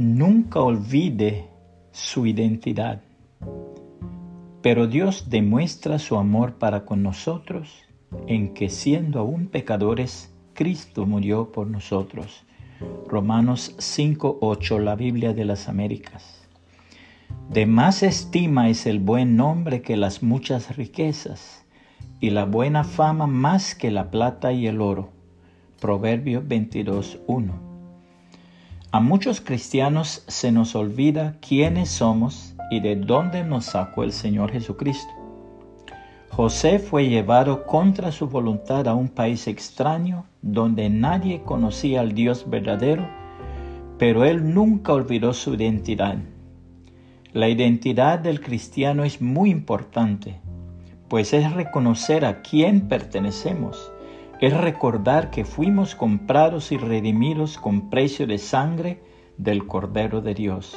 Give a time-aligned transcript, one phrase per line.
[0.00, 1.44] nunca olvide
[1.92, 3.02] su identidad.
[4.62, 7.82] Pero Dios demuestra su amor para con nosotros
[8.26, 12.44] en que siendo aún pecadores, Cristo murió por nosotros.
[13.08, 16.48] Romanos 5.8, la Biblia de las Américas.
[17.50, 21.66] De más estima es el buen nombre que las muchas riquezas,
[22.20, 25.10] y la buena fama más que la plata y el oro.
[25.78, 27.69] Proverbio 22.1.
[28.92, 34.50] A muchos cristianos se nos olvida quiénes somos y de dónde nos sacó el Señor
[34.50, 35.12] Jesucristo.
[36.30, 42.50] José fue llevado contra su voluntad a un país extraño donde nadie conocía al Dios
[42.50, 43.06] verdadero,
[43.96, 46.16] pero él nunca olvidó su identidad.
[47.32, 50.40] La identidad del cristiano es muy importante,
[51.08, 53.92] pues es reconocer a quién pertenecemos,
[54.40, 59.02] es recordar que fuimos comprados y redimidos con precio de sangre
[59.36, 60.76] del Cordero de Dios.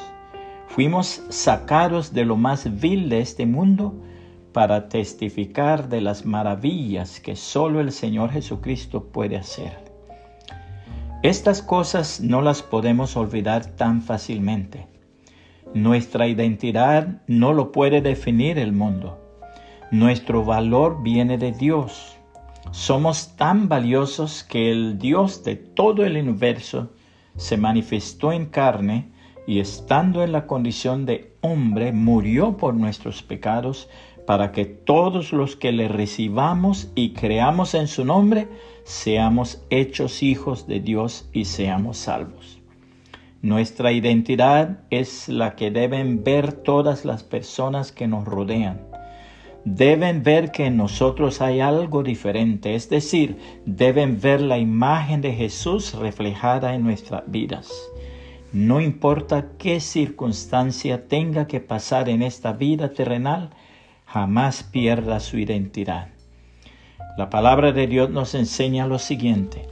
[0.68, 3.94] Fuimos sacados de lo más vil de este mundo
[4.52, 9.78] para testificar de las maravillas que solo el Señor Jesucristo puede hacer.
[11.24, 14.88] Estas cosas no las podemos olvidar tan fácilmente.
[15.74, 19.20] Nuestra identidad no lo puede definir el mundo.
[19.90, 22.18] Nuestro valor viene de Dios.
[22.72, 26.92] Somos tan valiosos que el Dios de todo el universo
[27.36, 29.12] se manifestó en carne
[29.46, 33.90] y estando en la condición de hombre murió por nuestros pecados
[34.26, 38.48] para que todos los que le recibamos y creamos en su nombre
[38.86, 42.60] seamos hechos hijos de Dios y seamos salvos.
[43.42, 48.93] Nuestra identidad es la que deben ver todas las personas que nos rodean.
[49.66, 55.34] Deben ver que en nosotros hay algo diferente, es decir, deben ver la imagen de
[55.34, 57.72] Jesús reflejada en nuestras vidas.
[58.52, 63.52] No importa qué circunstancia tenga que pasar en esta vida terrenal,
[64.06, 66.10] jamás pierda su identidad.
[67.18, 69.68] La palabra de Dios nos enseña lo siguiente,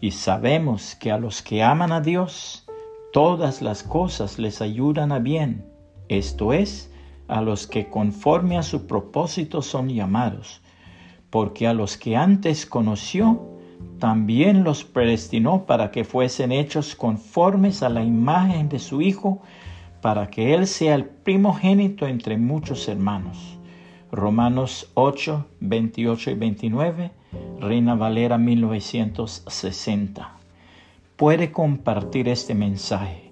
[0.00, 2.66] y sabemos que a los que aman a Dios,
[3.12, 5.66] todas las cosas les ayudan a bien,
[6.08, 6.91] esto es,
[7.28, 10.60] a los que conforme a su propósito son llamados,
[11.30, 13.48] porque a los que antes conoció,
[13.98, 19.40] también los predestinó para que fuesen hechos conformes a la imagen de su Hijo,
[20.00, 23.58] para que Él sea el primogénito entre muchos hermanos.
[24.10, 27.10] Romanos 8, 28 y 29,
[27.60, 30.36] Reina Valera 1960.
[31.16, 33.31] Puede compartir este mensaje